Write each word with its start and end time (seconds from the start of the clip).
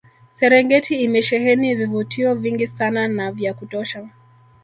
Serengeti 0.33 0.95
imesheheni 1.01 1.75
vivutio 1.75 2.35
vingi 2.35 2.67
sana 2.67 3.07
na 3.07 3.31
vya 3.31 3.53
kutosha 3.53 4.09